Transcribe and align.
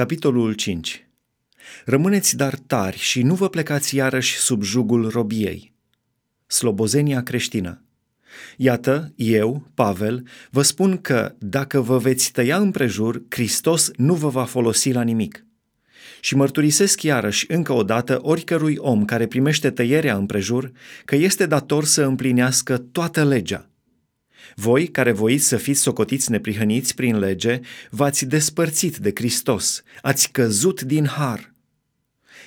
Capitolul 0.00 0.52
5 0.52 1.08
Rămâneți 1.84 2.36
dar 2.36 2.54
tari 2.66 2.96
și 2.96 3.22
nu 3.22 3.34
vă 3.34 3.48
plecați 3.48 3.96
iarăși 3.96 4.36
sub 4.36 4.62
jugul 4.62 5.08
robiei. 5.08 5.72
Slobozenia 6.46 7.22
creștină 7.22 7.82
Iată, 8.56 9.12
eu, 9.16 9.70
Pavel, 9.74 10.26
vă 10.50 10.62
spun 10.62 11.00
că 11.00 11.34
dacă 11.38 11.80
vă 11.80 11.98
veți 11.98 12.32
tăia 12.32 12.56
împrejur, 12.56 13.22
Hristos 13.28 13.90
nu 13.96 14.14
vă 14.14 14.28
va 14.28 14.44
folosi 14.44 14.92
la 14.92 15.02
nimic. 15.02 15.44
Și 16.20 16.36
mărturisesc 16.36 17.02
iarăși 17.02 17.44
încă 17.48 17.72
o 17.72 17.82
dată 17.82 18.18
oricărui 18.22 18.76
om 18.78 19.04
care 19.04 19.26
primește 19.26 19.70
tăierea 19.70 20.16
împrejur 20.16 20.72
că 21.04 21.16
este 21.16 21.46
dator 21.46 21.84
să 21.84 22.02
împlinească 22.02 22.78
toată 22.78 23.24
legea. 23.24 23.69
Voi, 24.54 24.88
care 24.88 25.12
voiți 25.12 25.46
să 25.46 25.56
fiți 25.56 25.80
socotiți 25.80 26.30
neprihăniți 26.30 26.94
prin 26.94 27.18
lege, 27.18 27.60
v-ați 27.90 28.24
despărțit 28.24 28.96
de 28.96 29.12
Hristos, 29.14 29.82
ați 30.02 30.30
căzut 30.30 30.82
din 30.82 31.06
har. 31.06 31.54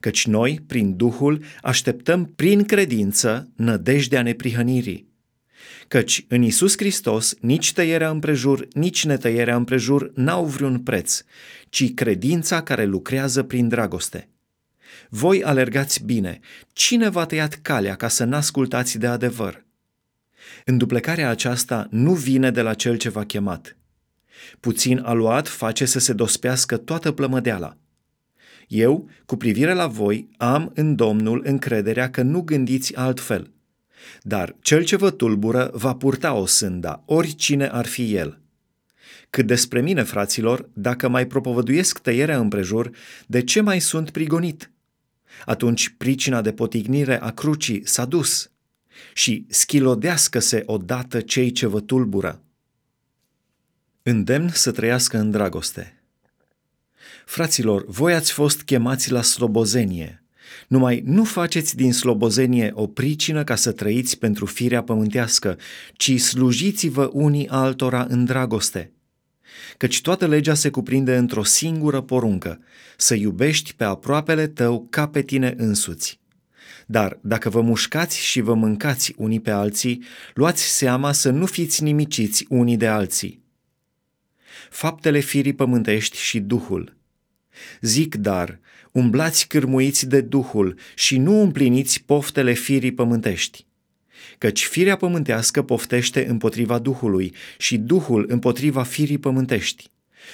Căci 0.00 0.26
noi, 0.26 0.60
prin 0.66 0.96
Duhul, 0.96 1.42
așteptăm 1.62 2.32
prin 2.36 2.64
credință 2.64 3.48
nădejdea 3.56 4.22
neprihănirii. 4.22 5.08
Căci 5.88 6.24
în 6.28 6.42
Isus 6.42 6.76
Hristos 6.76 7.34
nici 7.40 7.72
tăierea 7.72 8.10
împrejur, 8.10 8.68
nici 8.72 9.04
netăierea 9.04 9.56
împrejur 9.56 10.10
n-au 10.14 10.44
vreun 10.44 10.78
preț, 10.78 11.22
ci 11.68 11.94
credința 11.94 12.62
care 12.62 12.84
lucrează 12.84 13.42
prin 13.42 13.68
dragoste. 13.68 14.28
Voi 15.08 15.44
alergați 15.44 16.04
bine, 16.04 16.38
cine 16.72 17.08
v-a 17.08 17.26
tăiat 17.26 17.58
calea 17.62 17.94
ca 17.94 18.08
să 18.08 18.24
n-ascultați 18.24 18.98
de 18.98 19.06
adevăr? 19.06 19.66
Înduplecarea 20.70 21.28
aceasta 21.28 21.86
nu 21.90 22.12
vine 22.12 22.50
de 22.50 22.62
la 22.62 22.74
cel 22.74 22.96
ce 22.96 23.08
v-a 23.08 23.24
chemat. 23.24 23.76
Puțin 24.60 24.98
aluat 24.98 25.48
face 25.48 25.84
să 25.84 25.98
se 25.98 26.12
dospească 26.12 26.76
toată 26.76 27.12
plămădeala. 27.12 27.76
Eu, 28.66 29.08
cu 29.26 29.36
privire 29.36 29.72
la 29.72 29.86
voi, 29.86 30.28
am 30.36 30.70
în 30.74 30.94
Domnul 30.94 31.42
încrederea 31.44 32.10
că 32.10 32.22
nu 32.22 32.40
gândiți 32.40 32.96
altfel. 32.96 33.50
Dar 34.22 34.56
cel 34.60 34.84
ce 34.84 34.96
vă 34.96 35.10
tulbură 35.10 35.70
va 35.72 35.94
purta 35.94 36.32
o 36.34 36.46
sânda, 36.46 37.02
oricine 37.06 37.66
ar 37.66 37.86
fi 37.86 38.14
el. 38.14 38.40
Cât 39.30 39.46
despre 39.46 39.80
mine, 39.80 40.02
fraților, 40.02 40.68
dacă 40.72 41.08
mai 41.08 41.26
propovăduiesc 41.26 41.98
tăierea 41.98 42.38
împrejur, 42.38 42.90
de 43.26 43.42
ce 43.42 43.60
mai 43.60 43.80
sunt 43.80 44.10
prigonit? 44.10 44.70
Atunci 45.44 45.94
pricina 45.98 46.40
de 46.40 46.52
potignire 46.52 47.20
a 47.20 47.30
crucii 47.30 47.86
s-a 47.86 48.04
dus 48.04 48.50
și 49.14 49.46
schilodească-se 49.48 50.62
odată 50.66 51.20
cei 51.20 51.50
ce 51.50 51.66
vă 51.66 51.80
tulbură. 51.80 52.42
Îndemn 54.02 54.48
să 54.48 54.70
trăiască 54.70 55.18
în 55.18 55.30
dragoste. 55.30 56.02
Fraților, 57.26 57.84
voi 57.86 58.14
ați 58.14 58.32
fost 58.32 58.62
chemați 58.62 59.10
la 59.10 59.22
slobozenie. 59.22 60.22
Numai 60.68 61.02
nu 61.04 61.24
faceți 61.24 61.76
din 61.76 61.92
slobozenie 61.92 62.70
o 62.74 62.86
pricină 62.86 63.44
ca 63.44 63.54
să 63.54 63.72
trăiți 63.72 64.18
pentru 64.18 64.46
firea 64.46 64.82
pământească, 64.82 65.58
ci 65.92 66.20
slujiți-vă 66.20 67.10
unii 67.12 67.48
altora 67.48 68.06
în 68.08 68.24
dragoste. 68.24 68.92
Căci 69.76 70.00
toată 70.00 70.26
legea 70.26 70.54
se 70.54 70.70
cuprinde 70.70 71.16
într-o 71.16 71.44
singură 71.44 72.00
poruncă, 72.00 72.60
să 72.96 73.14
iubești 73.14 73.74
pe 73.74 73.84
aproapele 73.84 74.46
tău 74.46 74.86
ca 74.90 75.08
pe 75.08 75.22
tine 75.22 75.54
însuți. 75.56 76.20
Dar 76.90 77.18
dacă 77.20 77.48
vă 77.48 77.60
mușcați 77.60 78.18
și 78.20 78.40
vă 78.40 78.54
mâncați 78.54 79.14
unii 79.16 79.40
pe 79.40 79.50
alții, 79.50 80.02
luați 80.34 80.62
seama 80.62 81.12
să 81.12 81.30
nu 81.30 81.46
fiți 81.46 81.82
nimiciți 81.82 82.46
unii 82.48 82.76
de 82.76 82.86
alții. 82.86 83.42
Faptele 84.70 85.18
firii 85.18 85.52
pământești 85.52 86.16
și 86.16 86.40
Duhul. 86.40 86.96
Zic 87.80 88.14
dar, 88.14 88.60
umblați 88.92 89.46
cârmuiți 89.46 90.06
de 90.06 90.20
Duhul 90.20 90.78
și 90.94 91.18
nu 91.18 91.40
împliniți 91.40 92.02
poftele 92.02 92.52
firii 92.52 92.92
pământești. 92.92 93.66
Căci 94.38 94.64
firea 94.64 94.96
pământească 94.96 95.62
poftește 95.62 96.26
împotriva 96.26 96.78
Duhului 96.78 97.34
și 97.58 97.76
Duhul 97.76 98.24
împotriva 98.28 98.82
firii 98.82 99.18
pământești. 99.18 99.90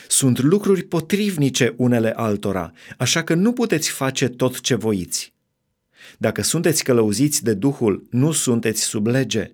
Sunt 0.08 0.40
lucruri 0.40 0.82
potrivnice 0.82 1.74
unele 1.76 2.10
altora, 2.10 2.72
așa 2.98 3.22
că 3.22 3.34
nu 3.34 3.52
puteți 3.52 3.90
face 3.90 4.28
tot 4.28 4.60
ce 4.60 4.74
voiți. 4.74 5.33
Dacă 6.18 6.42
sunteți 6.42 6.84
călăuziți 6.84 7.44
de 7.44 7.54
Duhul, 7.54 8.06
nu 8.10 8.32
sunteți 8.32 8.82
sub 8.82 9.06
lege. 9.06 9.52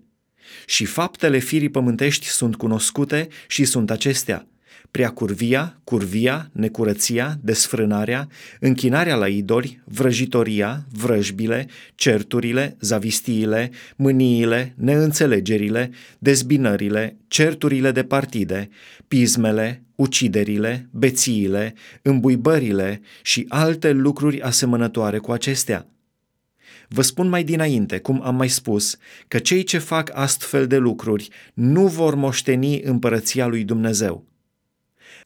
Și 0.66 0.84
faptele 0.84 1.38
firii 1.38 1.69
pământești 1.69 2.26
sunt 2.26 2.56
cunoscute 2.56 3.28
și 3.47 3.65
sunt 3.65 3.91
acestea. 3.91 4.44
Prea 4.91 5.10
curvia, 5.10 5.81
curvia, 5.84 6.50
necurăția, 6.53 7.38
desfrânarea, 7.43 8.28
închinarea 8.60 9.16
la 9.16 9.28
idoli, 9.28 9.82
vrăjitoria, 9.84 10.87
vrăjbile, 10.93 11.66
certurile, 11.94 12.77
zavistiile, 12.81 13.71
mâniile, 13.97 14.75
neînțelegerile, 14.77 15.91
dezbinările, 16.19 17.16
certurile 17.28 17.91
de 17.92 18.03
partide, 18.03 18.69
pismele, 19.09 19.82
uciderile, 19.94 20.88
bețiile, 20.91 21.75
îmbuibările 22.03 23.00
și 23.22 23.44
alte 23.48 23.92
lucruri 23.92 24.42
asemănătoare 24.42 25.19
cu 25.19 25.32
acestea– 25.32 25.84
Vă 26.93 27.03
spun 27.03 27.28
mai 27.28 27.45
dinainte, 27.45 27.99
cum 27.99 28.21
am 28.25 28.37
mai 28.37 28.49
spus, 28.49 28.97
că 29.28 29.39
cei 29.39 29.62
ce 29.62 29.78
fac 29.78 30.11
astfel 30.15 30.67
de 30.67 30.77
lucruri 30.77 31.28
nu 31.55 31.87
vor 31.87 32.15
moșteni 32.15 32.81
împărăția 32.81 33.47
lui 33.47 33.65
Dumnezeu. 33.65 34.27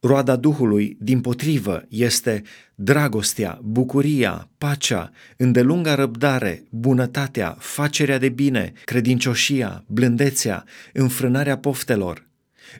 Roada 0.00 0.36
Duhului, 0.36 0.97
din 1.00 1.20
potrivă, 1.20 1.84
este 1.88 2.42
dragostea, 2.75 3.60
bucuria, 3.62 4.48
pacea, 4.58 5.10
îndelunga 5.36 5.94
răbdare, 5.94 6.64
bunătatea, 6.70 7.56
facerea 7.58 8.19
de 8.19 8.28
bine, 8.28 8.72
credincioșia, 8.84 9.84
blândețea, 9.86 10.64
înfrânarea 10.92 11.58
poftelor. 11.58 12.28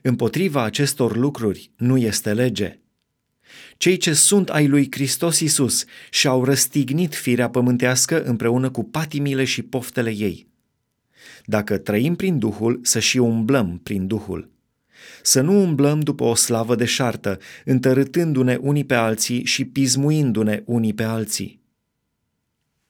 Împotriva 0.03 0.63
acestor 0.63 1.17
lucruri 1.17 1.71
nu 1.77 1.97
este 1.97 2.33
lege. 2.33 2.79
Cei 3.77 3.97
ce 3.97 4.13
sunt 4.13 4.49
ai 4.49 4.67
lui 4.67 4.89
Hristos 4.91 5.41
Isus 5.41 5.85
și-au 6.11 6.45
răstignit 6.45 7.15
firea 7.15 7.51
pământească 7.51 8.23
împreună 8.23 8.71
cu 8.71 8.85
patimile 8.85 9.45
și 9.45 9.63
poftele 9.63 10.11
ei. 10.11 10.47
Dacă 11.45 11.79
trăim 11.79 12.15
prin 12.15 12.39
Duhul, 12.39 12.81
să 12.83 12.99
și 12.99 13.19
umblăm 13.19 13.81
prin 13.83 14.07
Duhul. 14.07 14.51
Să 15.23 15.41
nu 15.41 15.63
umblăm 15.63 16.01
după 16.01 16.25
o 16.25 16.35
slavă 16.35 16.75
deșartă, 16.75 17.39
întărâtându-ne 17.65 18.59
unii 18.61 18.85
pe 18.85 18.95
alții 18.95 19.45
și 19.45 19.65
pismuindu-ne 19.65 20.63
unii 20.67 20.95
pe 20.95 21.03
alții 21.03 21.64